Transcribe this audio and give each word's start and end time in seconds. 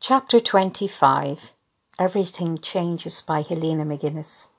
Chapter 0.00 0.38
25 0.38 1.54
Everything 1.98 2.58
Changes 2.58 3.20
by 3.20 3.42
Helena 3.42 3.84
McGuinness. 3.84 4.50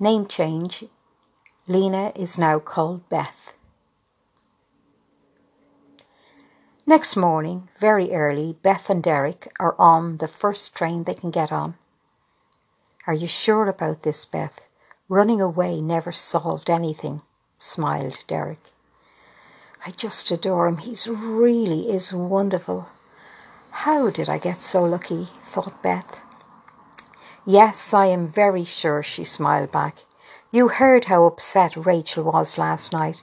Name 0.00 0.26
change 0.26 0.82
Lena 1.68 2.12
is 2.16 2.36
now 2.36 2.58
called 2.58 3.08
Beth. 3.08 3.56
Next 6.84 7.14
morning, 7.14 7.68
very 7.78 8.10
early, 8.10 8.56
Beth 8.60 8.90
and 8.90 9.04
Derek 9.04 9.52
are 9.60 9.76
on 9.78 10.16
the 10.16 10.26
first 10.26 10.74
train 10.74 11.04
they 11.04 11.14
can 11.14 11.30
get 11.30 11.52
on. 11.52 11.76
Are 13.06 13.14
you 13.14 13.28
sure 13.28 13.68
about 13.68 14.02
this, 14.02 14.24
Beth? 14.24 14.68
Running 15.08 15.40
away 15.40 15.80
never 15.80 16.10
solved 16.10 16.68
anything, 16.68 17.22
smiled 17.56 18.24
Derek. 18.26 18.72
I 19.86 19.92
just 19.92 20.32
adore 20.32 20.66
him. 20.66 20.78
He's 20.78 21.06
really 21.06 21.88
is 21.88 22.12
wonderful. 22.12 22.90
How 23.80 24.08
did 24.08 24.30
I 24.30 24.38
get 24.38 24.62
so 24.62 24.84
lucky? 24.84 25.28
thought 25.44 25.82
Beth. 25.82 26.20
Yes, 27.44 27.92
I 27.92 28.06
am 28.06 28.26
very 28.26 28.64
sure, 28.64 29.02
she 29.02 29.22
smiled 29.22 29.70
back. 29.70 29.98
You 30.50 30.68
heard 30.68 31.04
how 31.04 31.26
upset 31.26 31.76
Rachel 31.76 32.24
was 32.24 32.56
last 32.56 32.90
night. 32.90 33.22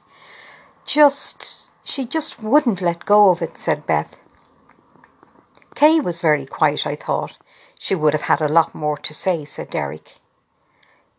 Just, 0.85 1.71
she 1.83 2.05
just 2.05 2.41
wouldn't 2.41 2.81
let 2.81 3.03
go 3.03 3.31
of 3.31 3.41
it, 3.41 3.57
said 3.57 3.87
Beth. 3.87 4.15
Kay 5.73 5.99
was 5.99 6.21
very 6.21 6.45
quiet, 6.45 6.85
I 6.85 6.95
thought. 6.95 7.39
She 7.79 7.95
would 7.95 8.13
have 8.13 8.29
had 8.29 8.39
a 8.39 8.47
lot 8.47 8.75
more 8.75 8.97
to 8.99 9.13
say, 9.13 9.45
said 9.45 9.71
Derek. 9.71 10.19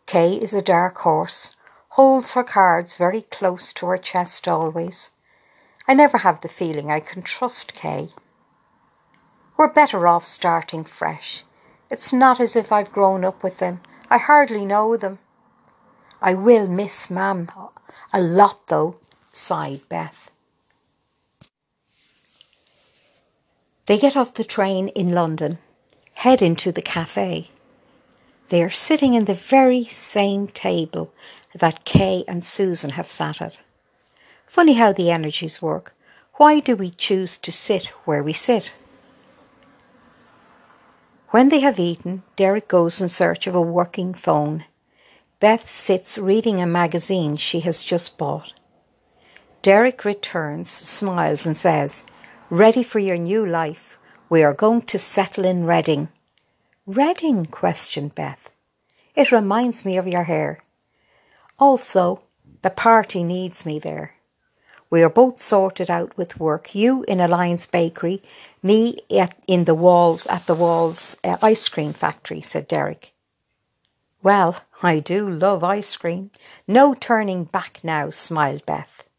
Kay 0.06 0.36
is 0.36 0.54
a 0.54 0.62
dark 0.62 0.96
horse, 0.98 1.56
holds 1.88 2.32
her 2.34 2.44
cards 2.44 2.96
very 2.96 3.22
close 3.22 3.72
to 3.74 3.86
her 3.86 3.98
chest 3.98 4.46
always. 4.46 5.10
I 5.88 5.92
never 5.92 6.18
have 6.18 6.40
the 6.40 6.48
feeling 6.48 6.90
I 6.90 7.00
can 7.00 7.22
trust 7.22 7.74
Kay. 7.74 8.10
We're 9.56 9.72
better 9.72 10.06
off 10.08 10.24
starting 10.24 10.84
fresh. 10.84 11.44
It's 11.90 12.12
not 12.12 12.40
as 12.40 12.56
if 12.56 12.72
I've 12.72 12.92
grown 12.92 13.24
up 13.24 13.42
with 13.42 13.58
them. 13.58 13.80
I 14.10 14.18
hardly 14.18 14.64
know 14.64 14.96
them. 14.96 15.18
I 16.20 16.34
will 16.34 16.66
miss 16.66 17.10
Mam 17.10 17.48
a 18.12 18.20
lot, 18.20 18.68
though, 18.68 18.96
sighed 19.32 19.88
Beth. 19.88 20.30
They 23.86 23.98
get 23.98 24.16
off 24.16 24.34
the 24.34 24.44
train 24.44 24.88
in 24.88 25.12
London, 25.12 25.58
head 26.14 26.40
into 26.40 26.72
the 26.72 26.80
cafe. 26.80 27.50
They 28.48 28.62
are 28.62 28.70
sitting 28.70 29.14
in 29.14 29.26
the 29.26 29.34
very 29.34 29.84
same 29.84 30.48
table 30.48 31.12
that 31.54 31.84
Kay 31.84 32.24
and 32.26 32.42
Susan 32.42 32.90
have 32.90 33.10
sat 33.10 33.42
at. 33.42 33.60
Funny 34.46 34.74
how 34.74 34.92
the 34.92 35.10
energies 35.10 35.60
work. 35.60 35.94
Why 36.34 36.60
do 36.60 36.76
we 36.76 36.90
choose 36.90 37.36
to 37.38 37.52
sit 37.52 37.86
where 38.06 38.22
we 38.22 38.32
sit? 38.32 38.74
When 41.34 41.48
they 41.48 41.58
have 41.58 41.80
eaten, 41.80 42.22
Derek 42.36 42.68
goes 42.68 43.00
in 43.00 43.08
search 43.08 43.48
of 43.48 43.56
a 43.56 43.60
working 43.60 44.14
phone. 44.14 44.66
Beth 45.40 45.68
sits 45.68 46.16
reading 46.16 46.60
a 46.60 46.64
magazine 46.64 47.36
she 47.36 47.58
has 47.66 47.82
just 47.82 48.16
bought. 48.16 48.52
Derek 49.60 50.04
returns, 50.04 50.70
smiles, 50.70 51.44
and 51.44 51.56
says, 51.56 52.04
Ready 52.50 52.84
for 52.84 53.00
your 53.00 53.16
new 53.16 53.44
life. 53.44 53.98
We 54.28 54.44
are 54.44 54.54
going 54.54 54.82
to 54.82 54.96
settle 54.96 55.44
in 55.44 55.66
Reading. 55.66 56.08
Reading? 56.86 57.46
questioned 57.46 58.14
Beth. 58.14 58.52
It 59.16 59.32
reminds 59.32 59.84
me 59.84 59.96
of 59.96 60.06
your 60.06 60.22
hair. 60.30 60.62
Also, 61.58 62.22
the 62.62 62.70
party 62.70 63.24
needs 63.24 63.66
me 63.66 63.80
there. 63.80 64.14
We 64.94 65.02
are 65.02 65.10
both 65.10 65.40
sorted 65.40 65.90
out 65.90 66.16
with 66.16 66.38
work. 66.38 66.72
You 66.72 67.04
in 67.08 67.18
Alliance 67.18 67.66
Bakery, 67.66 68.22
me 68.62 68.98
at, 69.10 69.36
in 69.48 69.64
the 69.64 69.74
Wall's 69.74 70.24
at 70.28 70.46
the 70.46 70.54
Wall's 70.54 71.16
uh, 71.24 71.36
ice 71.42 71.68
cream 71.68 71.92
factory, 71.92 72.40
said 72.40 72.68
Derek. 72.68 73.12
Well, 74.22 74.60
I 74.84 75.00
do 75.00 75.28
love 75.28 75.64
ice 75.64 75.96
cream. 75.96 76.30
No 76.68 76.94
turning 76.94 77.42
back 77.42 77.80
now, 77.82 78.08
smiled 78.10 78.64
Beth. 78.66 79.10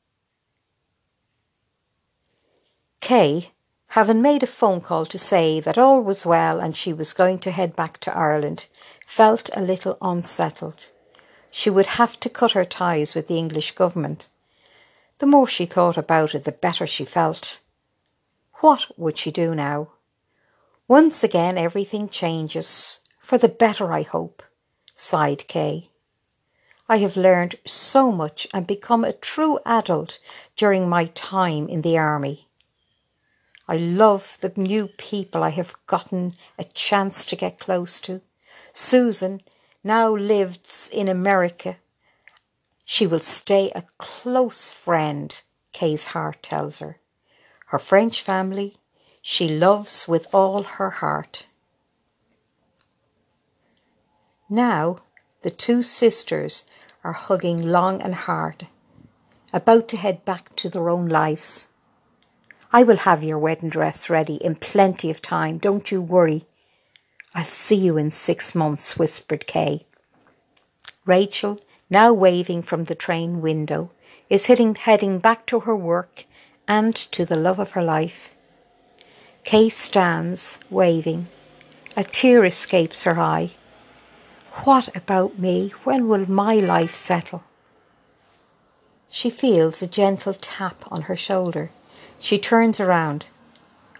Kay, 3.01 3.51
having 3.87 4.21
made 4.21 4.43
a 4.43 4.47
phone 4.47 4.79
call 4.79 5.05
to 5.07 5.17
say 5.17 5.59
that 5.59 5.77
all 5.77 6.01
was 6.01 6.25
well 6.25 6.61
and 6.61 6.77
she 6.77 6.93
was 6.93 7.11
going 7.11 7.39
to 7.39 7.51
head 7.51 7.75
back 7.75 7.99
to 7.99 8.15
Ireland, 8.15 8.67
felt 9.05 9.49
a 9.53 9.61
little 9.61 9.97
unsettled. 10.01 10.91
She 11.51 11.69
would 11.69 11.97
have 11.99 12.17
to 12.21 12.29
cut 12.29 12.51
her 12.53 12.63
ties 12.63 13.13
with 13.13 13.27
the 13.27 13.37
English 13.37 13.71
government. 13.71 14.29
The 15.19 15.25
more 15.25 15.47
she 15.47 15.65
thought 15.65 15.97
about 15.97 16.35
it, 16.35 16.43
the 16.43 16.51
better 16.51 16.85
she 16.85 17.05
felt. 17.05 17.61
What 18.55 18.97
would 18.97 19.17
she 19.17 19.31
do 19.31 19.55
now? 19.55 19.91
Once 20.87 21.23
again, 21.23 21.57
everything 21.57 22.09
changes. 22.09 22.99
For 23.19 23.37
the 23.37 23.49
better, 23.49 23.93
I 23.93 24.03
hope, 24.03 24.43
sighed 24.93 25.47
Kay. 25.47 25.89
I 26.87 26.97
have 26.97 27.17
learned 27.17 27.55
so 27.65 28.11
much 28.11 28.47
and 28.53 28.67
become 28.67 29.03
a 29.03 29.13
true 29.13 29.57
adult 29.65 30.19
during 30.55 30.87
my 30.87 31.05
time 31.15 31.67
in 31.67 31.81
the 31.81 31.97
army. 31.97 32.47
I 33.67 33.77
love 33.77 34.37
the 34.41 34.53
new 34.55 34.89
people 34.97 35.43
I 35.43 35.49
have 35.49 35.73
gotten 35.87 36.33
a 36.59 36.63
chance 36.63 37.25
to 37.25 37.35
get 37.35 37.57
close 37.57 37.99
to. 38.01 38.21
Susan 38.71 39.41
now 39.83 40.15
lives 40.15 40.89
in 40.93 41.07
America 41.07 41.77
she 42.85 43.05
will 43.05 43.19
stay 43.19 43.71
a 43.75 43.83
close 43.97 44.71
friend, 44.71 45.41
Kay's 45.73 46.05
heart 46.07 46.41
tells 46.41 46.79
her. 46.79 46.99
Her 47.67 47.79
French 47.79 48.21
family 48.21 48.75
she 49.27 49.49
loves 49.49 50.07
with 50.07 50.27
all 50.31 50.61
her 50.61 50.91
heart. 50.91 51.47
Now 54.47 54.97
the 55.41 55.49
two 55.49 55.81
sisters 55.81 56.65
are 57.03 57.13
hugging 57.13 57.59
long 57.59 58.03
and 58.03 58.13
hard, 58.13 58.67
about 59.51 59.87
to 59.89 59.97
head 59.97 60.23
back 60.25 60.55
to 60.57 60.69
their 60.69 60.91
own 60.91 61.07
lives. 61.07 61.69
I 62.71 62.83
will 62.83 62.97
have 62.97 63.23
your 63.23 63.39
wedding 63.39 63.69
dress 63.69 64.11
ready 64.11 64.35
in 64.35 64.57
plenty 64.57 65.09
of 65.09 65.23
time, 65.23 65.57
don't 65.57 65.91
you 65.91 66.03
worry. 66.03 66.43
I'll 67.33 67.45
see 67.45 67.77
you 67.77 67.97
in 67.97 68.11
six 68.11 68.53
months, 68.53 68.95
whispered 68.95 69.47
Kay. 69.47 69.87
Rachel 71.03 71.59
now 71.89 72.11
waving 72.11 72.61
from 72.61 72.85
the 72.85 72.95
train 72.95 73.41
window, 73.41 73.91
is 74.29 74.47
heading, 74.47 74.75
heading 74.75 75.19
back 75.19 75.45
to 75.45 75.61
her 75.61 75.75
work 75.75 76.25
and 76.67 76.95
to 76.95 77.25
the 77.25 77.35
love 77.35 77.59
of 77.59 77.71
her 77.71 77.83
life. 77.83 78.35
Kay 79.43 79.69
stands, 79.69 80.59
waving. 80.69 81.27
A 81.95 82.03
tear 82.03 82.43
escapes 82.43 83.03
her 83.03 83.19
eye. 83.19 83.51
What 84.63 84.95
about 84.95 85.37
me? 85.37 85.73
When 85.83 86.07
will 86.07 86.29
my 86.29 86.55
life 86.55 86.95
settle? 86.95 87.43
She 89.09 89.29
feels 89.29 89.81
a 89.81 89.87
gentle 89.87 90.33
tap 90.33 90.83
on 90.91 91.03
her 91.03 91.15
shoulder. 91.15 91.69
She 92.19 92.39
turns 92.39 92.79
around. 92.79 93.29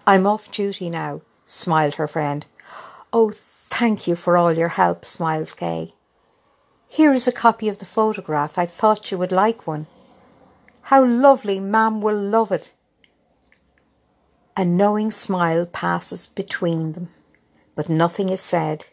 I'm 0.06 0.26
off 0.26 0.50
duty 0.50 0.90
now, 0.90 1.22
smiled 1.44 1.94
her 1.94 2.08
friend. 2.08 2.44
Oh, 3.12 3.30
thank 3.32 4.06
you 4.06 4.16
for 4.16 4.36
all 4.36 4.52
your 4.52 4.68
help, 4.68 5.04
smiled 5.04 5.56
Kay. 5.56 5.90
Here 6.88 7.12
is 7.12 7.28
a 7.28 7.32
copy 7.32 7.68
of 7.68 7.78
the 7.78 7.86
photograph. 7.86 8.58
I 8.58 8.66
thought 8.66 9.10
you 9.10 9.18
would 9.18 9.32
like 9.32 9.66
one. 9.66 9.86
How 10.82 11.04
lovely, 11.04 11.58
Mam 11.60 12.00
will 12.00 12.16
love 12.16 12.52
it. 12.52 12.74
A 14.56 14.64
knowing 14.64 15.10
smile 15.10 15.66
passes 15.66 16.26
between 16.26 16.92
them, 16.92 17.08
but 17.74 17.88
nothing 17.88 18.30
is 18.30 18.40
said. 18.40 18.86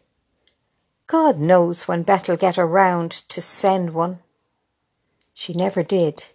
God 1.07 1.37
knows 1.37 1.87
when 1.87 2.03
Beth'll 2.03 2.35
get 2.35 2.57
around 2.57 3.11
to 3.29 3.39
send 3.39 3.93
one. 3.93 4.19
She 5.33 5.53
never 5.53 5.83
did. 5.83 6.33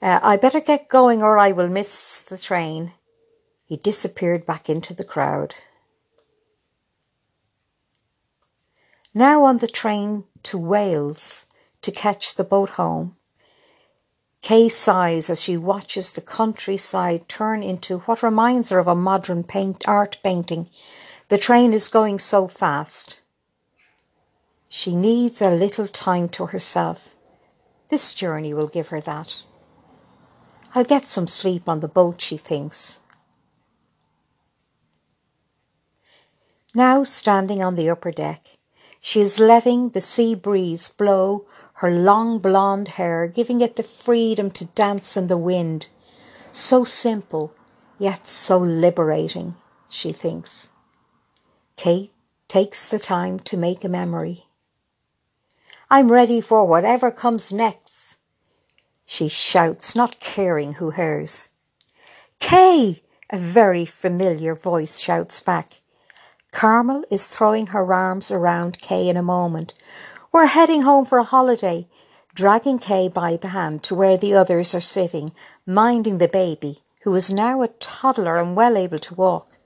Uh, 0.00 0.20
I 0.22 0.36
better 0.36 0.60
get 0.60 0.88
going 0.88 1.22
or 1.22 1.38
I 1.38 1.52
will 1.52 1.68
miss 1.68 2.22
the 2.22 2.38
train. 2.38 2.92
He 3.66 3.76
disappeared 3.76 4.46
back 4.46 4.68
into 4.68 4.94
the 4.94 5.04
crowd. 5.04 5.54
Now 9.14 9.44
on 9.44 9.58
the 9.58 9.68
train 9.68 10.24
to 10.42 10.58
Wales 10.58 11.46
to 11.80 11.92
catch 11.92 12.34
the 12.34 12.44
boat 12.44 12.70
home. 12.70 13.16
Kay 14.42 14.68
sighs 14.68 15.30
as 15.30 15.40
she 15.40 15.56
watches 15.56 16.12
the 16.12 16.20
countryside 16.20 17.28
turn 17.28 17.62
into 17.62 18.00
what 18.00 18.22
reminds 18.22 18.68
her 18.68 18.78
of 18.78 18.88
a 18.88 18.94
modern 18.94 19.44
paint, 19.44 19.86
art 19.88 20.18
painting. 20.22 20.68
The 21.28 21.38
train 21.38 21.72
is 21.72 21.88
going 21.88 22.18
so 22.18 22.48
fast. 22.48 23.22
She 24.68 24.94
needs 24.94 25.40
a 25.40 25.50
little 25.50 25.86
time 25.86 26.28
to 26.30 26.46
herself. 26.46 27.14
This 27.88 28.12
journey 28.12 28.52
will 28.52 28.66
give 28.66 28.88
her 28.88 29.00
that. 29.00 29.44
I'll 30.74 30.84
get 30.84 31.06
some 31.06 31.28
sleep 31.28 31.68
on 31.68 31.80
the 31.80 31.88
boat, 31.88 32.20
she 32.20 32.36
thinks. 32.36 33.00
Now 36.74 37.04
standing 37.04 37.62
on 37.62 37.76
the 37.76 37.88
upper 37.88 38.10
deck, 38.10 38.44
she 39.06 39.20
is 39.20 39.38
letting 39.38 39.90
the 39.90 40.00
sea 40.00 40.34
breeze 40.34 40.88
blow 40.88 41.44
her 41.74 41.90
long 41.90 42.38
blonde 42.38 42.88
hair, 42.96 43.26
giving 43.26 43.60
it 43.60 43.76
the 43.76 43.82
freedom 43.82 44.50
to 44.50 44.64
dance 44.64 45.14
in 45.14 45.26
the 45.26 45.36
wind. 45.36 45.90
So 46.52 46.84
simple, 46.84 47.52
yet 47.98 48.26
so 48.26 48.56
liberating. 48.56 49.56
she 49.90 50.10
thinks. 50.10 50.70
Kate 51.76 52.14
takes 52.48 52.88
the 52.88 52.98
time 52.98 53.38
to 53.40 53.58
make 53.58 53.84
a 53.84 53.90
memory. 53.90 54.44
I'm 55.90 56.10
ready 56.10 56.40
for 56.40 56.64
whatever 56.64 57.10
comes 57.10 57.52
next, 57.52 58.16
she 59.04 59.28
shouts, 59.28 59.94
not 59.94 60.18
caring 60.18 60.74
who 60.74 60.92
hears. 60.92 61.50
Kay, 62.40 63.02
a 63.28 63.36
very 63.36 63.84
familiar 63.84 64.54
voice 64.54 64.98
shouts 64.98 65.42
back. 65.42 65.82
Carmel 66.54 67.04
is 67.10 67.26
throwing 67.26 67.66
her 67.66 67.92
arms 67.92 68.30
around 68.30 68.78
Kay 68.78 69.08
in 69.08 69.16
a 69.16 69.24
moment. 69.24 69.74
We're 70.30 70.46
heading 70.46 70.82
home 70.82 71.04
for 71.04 71.18
a 71.18 71.24
holiday, 71.24 71.88
dragging 72.32 72.78
Kay 72.78 73.08
by 73.08 73.36
the 73.36 73.48
hand 73.48 73.82
to 73.82 73.94
where 73.96 74.16
the 74.16 74.34
others 74.34 74.72
are 74.72 74.80
sitting, 74.80 75.32
minding 75.66 76.18
the 76.18 76.28
baby, 76.28 76.78
who 77.02 77.12
is 77.16 77.32
now 77.32 77.62
a 77.62 77.68
toddler 77.68 78.36
and 78.36 78.54
well 78.54 78.76
able 78.76 79.00
to 79.00 79.14
walk. 79.16 79.58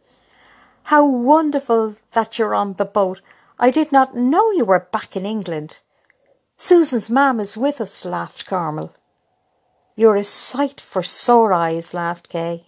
How 0.85 1.07
wonderful 1.07 1.97
that 2.13 2.39
you're 2.39 2.55
on 2.55 2.73
the 2.73 2.87
boat. 2.87 3.21
I 3.59 3.71
did 3.71 3.93
not 3.93 4.15
know 4.15 4.51
you 4.53 4.65
were 4.65 4.89
back 4.91 5.15
in 5.15 5.27
England. 5.27 5.83
Susan's 6.57 7.11
mam 7.11 7.39
is 7.39 7.55
with 7.55 7.83
us, 7.83 8.07
laughed 8.07 8.47
Carmel. 8.47 8.95
You're 9.95 10.17
a 10.17 10.25
sight 10.25 10.81
for 10.81 11.03
sore 11.03 11.53
eyes, 11.53 11.93
laughed 11.93 12.31
Kay, 12.31 12.65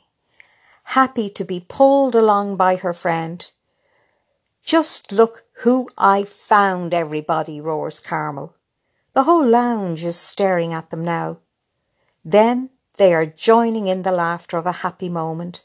happy 0.85 1.31
to 1.31 1.43
be 1.43 1.65
pulled 1.67 2.15
along 2.15 2.57
by 2.57 2.77
her 2.77 2.93
friend. 2.93 3.51
Just 4.65 5.11
look 5.11 5.45
who 5.63 5.89
I 5.99 6.25
found, 6.25 6.95
everybody, 6.95 7.61
roars 7.61 7.99
Carmel. 7.99 8.55
The 9.13 9.25
whole 9.25 9.45
lounge 9.45 10.05
is 10.05 10.17
staring 10.17 10.73
at 10.73 10.91
them 10.91 11.05
now. 11.05 11.39
Then 12.25 12.71
they 12.97 13.13
are 13.13 13.27
joining 13.27 13.89
in 13.89 14.03
the 14.03 14.13
laughter 14.13 14.59
of 14.59 14.67
a 14.67 14.81
happy 14.85 15.09
moment. 15.09 15.65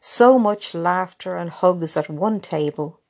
So 0.00 0.38
much 0.38 0.74
laughter 0.74 1.36
and 1.36 1.50
hugs 1.50 1.96
at 1.96 2.08
one 2.08 2.40
table. 2.40 3.00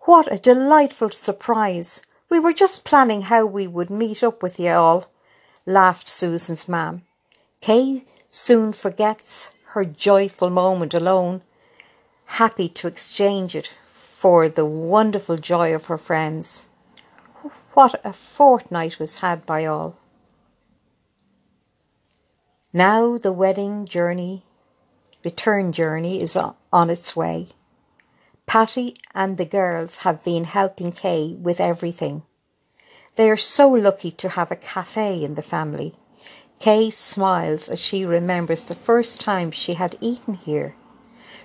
What 0.00 0.30
a 0.30 0.38
delightful 0.38 1.10
surprise! 1.10 2.02
We 2.28 2.38
were 2.38 2.52
just 2.52 2.84
planning 2.84 3.22
how 3.22 3.46
we 3.46 3.66
would 3.66 3.90
meet 3.90 4.22
up 4.22 4.42
with 4.42 4.60
you 4.60 4.70
all, 4.70 5.06
laughed 5.64 6.08
Susan's 6.08 6.68
mam. 6.68 7.02
Kay 7.60 8.04
soon 8.28 8.72
forgets 8.72 9.50
her 9.68 9.84
joyful 9.84 10.50
moment 10.50 10.94
alone, 10.94 11.42
happy 12.26 12.68
to 12.68 12.86
exchange 12.86 13.56
it 13.56 13.78
for 14.26 14.48
the 14.48 14.66
wonderful 14.66 15.36
joy 15.36 15.72
of 15.72 15.86
her 15.86 15.96
friends. 15.96 16.66
What 17.74 18.00
a 18.02 18.12
fortnight 18.12 18.98
was 18.98 19.20
had 19.20 19.46
by 19.46 19.64
all. 19.66 19.94
Now 22.72 23.18
the 23.18 23.30
wedding 23.30 23.86
journey, 23.86 24.42
return 25.24 25.70
journey, 25.70 26.20
is 26.20 26.36
on 26.36 26.90
its 26.90 27.14
way. 27.14 27.46
Patty 28.46 28.96
and 29.14 29.36
the 29.36 29.44
girls 29.44 30.02
have 30.02 30.24
been 30.24 30.42
helping 30.42 30.90
Kay 30.90 31.36
with 31.40 31.60
everything. 31.60 32.24
They 33.14 33.30
are 33.30 33.36
so 33.36 33.68
lucky 33.68 34.10
to 34.10 34.30
have 34.30 34.50
a 34.50 34.56
cafe 34.56 35.22
in 35.22 35.34
the 35.34 35.50
family. 35.54 35.94
Kay 36.58 36.90
smiles 36.90 37.68
as 37.68 37.78
she 37.78 38.04
remembers 38.04 38.64
the 38.64 38.74
first 38.74 39.20
time 39.20 39.52
she 39.52 39.74
had 39.74 39.94
eaten 40.00 40.34
here. 40.34 40.74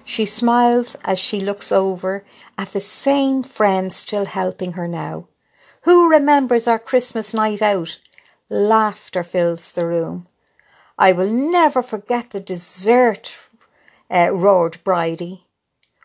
She 0.03 0.25
smiles 0.25 0.95
as 1.03 1.19
she 1.19 1.39
looks 1.39 1.71
over 1.71 2.25
at 2.57 2.69
the 2.69 2.80
same 2.80 3.44
friends 3.44 3.95
still 3.95 4.25
helping 4.25 4.74
her 4.74 4.88
now. 4.88 5.27
Who 5.83 6.09
remembers 6.09 6.68
our 6.68 6.80
Christmas 6.80 7.33
night 7.33 7.62
out? 7.62 8.00
Laughter 8.50 9.24
fills 9.24 9.71
the 9.74 9.86
room. 9.86 10.27
I 10.98 11.12
will 11.12 11.30
never 11.30 11.81
forget 11.81 12.31
the 12.31 12.39
dessert, 12.39 13.39
uh, 14.09 14.30
roared 14.31 14.83
Bridie. 14.83 15.45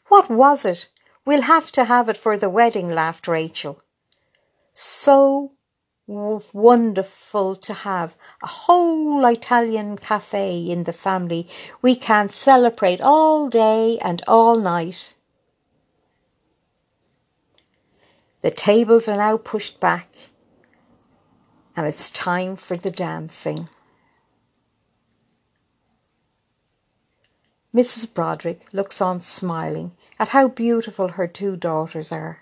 What 0.08 0.30
was 0.30 0.64
it? 0.64 0.88
We'll 1.24 1.42
have 1.42 1.72
to 1.72 1.84
have 1.84 2.08
it 2.08 2.16
for 2.16 2.38
the 2.38 2.48
wedding, 2.48 2.88
laughed 2.88 3.26
Rachel. 3.26 3.82
So 4.72 5.52
wonderful 6.06 7.56
to 7.56 7.74
have 7.74 8.16
a 8.42 8.46
whole 8.46 9.24
Italian 9.26 9.96
cafe 9.96 10.58
in 10.58 10.84
the 10.84 10.92
family. 10.92 11.48
We 11.82 11.96
can 11.96 12.28
celebrate 12.28 13.00
all 13.00 13.48
day 13.48 13.98
and 13.98 14.22
all 14.28 14.54
night. 14.56 15.14
The 18.42 18.50
tables 18.52 19.08
are 19.08 19.16
now 19.16 19.36
pushed 19.36 19.80
back 19.80 20.08
and 21.76 21.86
it's 21.86 22.08
time 22.10 22.56
for 22.56 22.76
the 22.76 22.90
dancing. 22.90 23.68
Mrs. 27.74 28.14
Broderick 28.14 28.72
looks 28.72 29.02
on 29.02 29.20
smiling 29.20 29.92
at 30.18 30.28
how 30.28 30.48
beautiful 30.48 31.08
her 31.08 31.26
two 31.26 31.56
daughters 31.56 32.10
are. 32.10 32.38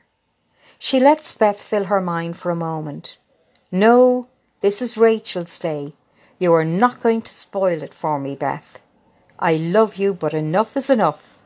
She 0.79 1.01
lets 1.01 1.35
Beth 1.35 1.61
fill 1.61 1.85
her 1.85 2.01
mind 2.01 2.37
for 2.37 2.51
a 2.51 2.57
moment. 2.57 3.19
No, 3.75 4.29
this 4.61 4.81
is 4.81 4.97
Rachel's 4.97 5.59
day. 5.59 5.95
You 6.39 6.53
are 6.53 6.65
not 6.65 7.01
going 7.01 7.23
to 7.23 7.35
spoil 7.35 7.83
it 7.83 7.93
for 7.93 8.21
me, 8.21 8.37
Beth. 8.37 8.81
I 9.37 9.57
love 9.57 9.97
you, 9.97 10.15
but 10.15 10.33
enough 10.33 10.77
is 10.77 10.91
enough. 10.91 11.43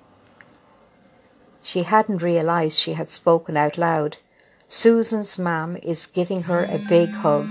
She 1.63 1.85
hadn't 1.85 2.23
realized 2.23 2.79
she 2.79 2.93
had 2.93 3.09
spoken 3.09 3.57
out 3.57 3.79
loud. 3.79 4.19
Susan's 4.67 5.39
mam 5.39 5.79
is 5.83 6.05
giving 6.05 6.43
her 6.43 6.65
a 6.65 6.79
big 6.91 7.09
hug. 7.09 7.47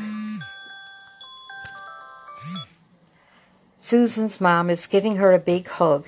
Susan's 3.79 4.39
mam 4.39 4.69
is 4.69 4.85
giving 4.85 5.15
her 5.15 5.31
a 5.31 5.39
big 5.39 5.67
hug. 5.67 6.05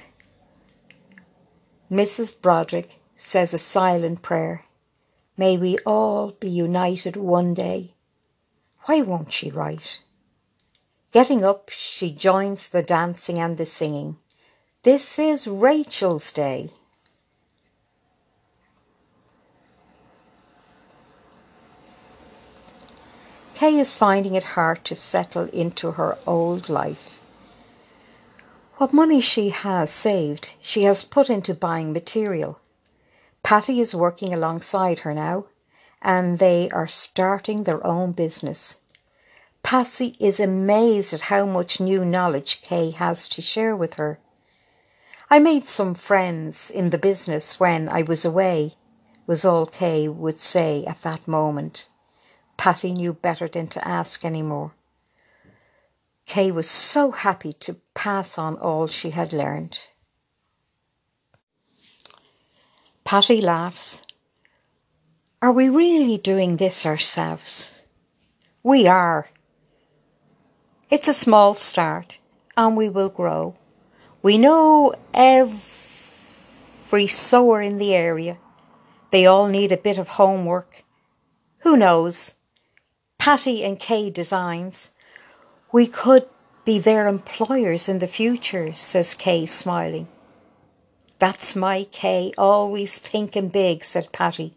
Mrs. 1.90 2.40
Broderick 2.40 3.00
says 3.16 3.52
a 3.52 3.58
silent 3.58 4.22
prayer. 4.22 4.66
May 5.38 5.58
we 5.58 5.80
all 5.88 6.34
be 6.40 6.52
united 6.52 7.16
one 7.16 7.56
day. 7.56 7.96
Why 8.86 9.02
won't 9.02 9.34
she 9.34 9.52
write? 9.52 10.02
Getting 11.12 11.44
up, 11.44 11.70
she 11.70 12.12
joins 12.12 12.70
the 12.70 12.84
dancing 12.84 13.40
and 13.40 13.58
the 13.58 13.66
singing. 13.66 14.18
This 14.84 15.20
is 15.20 15.48
Rachel's 15.48 16.32
day. 16.32 16.70
Kay 23.60 23.78
is 23.78 23.94
finding 23.94 24.36
it 24.36 24.56
hard 24.56 24.86
to 24.86 24.96
settle 24.96 25.50
into 25.50 25.92
her 25.92 26.18
old 26.26 26.70
life. 26.70 27.20
What 28.78 28.94
money 28.94 29.20
she 29.20 29.50
has 29.50 29.90
saved, 29.90 30.56
she 30.62 30.84
has 30.84 31.04
put 31.04 31.30
into 31.30 31.54
buying 31.54 31.92
material. 31.92 32.62
Patty 33.44 33.82
is 33.82 33.94
working 33.94 34.34
alongside 34.34 35.00
her 35.00 35.14
now, 35.14 35.48
and 36.02 36.40
they 36.40 36.70
are 36.72 36.88
starting 36.88 37.64
their 37.64 37.86
own 37.86 38.12
business. 38.12 38.80
Patsy 39.64 40.16
is 40.20 40.40
amazed 40.40 41.14
at 41.14 41.22
how 41.22 41.46
much 41.46 41.80
new 41.80 42.06
knowledge 42.06 42.62
Kay 42.62 42.92
has 42.92 43.28
to 43.30 43.42
share 43.42 43.76
with 43.76 43.96
her. 43.96 44.20
I 45.30 45.40
made 45.40 45.68
some 45.68 45.94
friends 45.94 46.72
in 46.72 46.90
the 46.90 46.98
business 46.98 47.60
when 47.60 47.88
I 47.90 48.02
was 48.02 48.26
away, 48.26 48.74
was 49.28 49.46
all 49.46 49.66
Kay 49.68 50.08
would 50.08 50.40
say 50.40 50.86
at 50.86 51.02
that 51.04 51.28
moment. 51.28 51.90
Patty 52.58 52.92
knew 52.94 53.14
better 53.14 53.48
than 53.48 53.68
to 53.68 53.88
ask 53.88 54.26
any 54.26 54.42
more. 54.42 54.74
Kay 56.26 56.52
was 56.52 56.70
so 56.70 57.12
happy 57.12 57.54
to 57.54 57.76
pass 57.94 58.38
on 58.38 58.56
all 58.58 58.88
she 58.88 59.12
had 59.12 59.34
learned. 59.34 59.88
Patty 63.04 63.42
laughs. 63.42 64.04
Are 65.42 65.52
we 65.52 65.70
really 65.70 66.18
doing 66.18 66.58
this 66.58 66.86
ourselves? 66.86 67.86
We 68.62 68.88
are. 68.88 69.30
It's 70.90 71.08
a 71.08 71.14
small 71.14 71.54
start 71.54 72.20
and 72.58 72.76
we 72.76 72.90
will 72.90 73.08
grow. 73.10 73.56
We 74.22 74.38
know 74.38 74.94
every 75.14 77.08
sewer 77.08 77.62
in 77.62 77.78
the 77.78 77.96
area. 77.96 78.38
They 79.12 79.26
all 79.26 79.48
need 79.48 79.72
a 79.72 79.78
bit 79.78 79.98
of 79.98 80.10
homework. 80.10 80.84
Who 81.60 81.78
knows? 81.78 82.36
Patty 83.18 83.64
and 83.64 83.80
Kay 83.80 84.10
Designs 84.10 84.92
we 85.72 85.86
could 85.86 86.28
be 86.66 86.80
their 86.80 87.08
employers 87.08 87.88
in 87.88 88.00
the 88.00 88.08
future, 88.08 88.74
says 88.74 89.14
Kay, 89.14 89.46
smiling. 89.46 90.08
That's 91.20 91.56
my 91.56 91.86
Kay, 91.92 92.34
always 92.38 93.00
thinking 93.00 93.50
big, 93.50 93.84
said 93.84 94.12
Patty. 94.12 94.54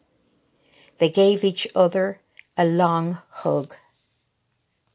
They 1.02 1.08
gave 1.08 1.42
each 1.42 1.66
other 1.74 2.20
a 2.56 2.64
long 2.64 3.18
hug. 3.28 3.74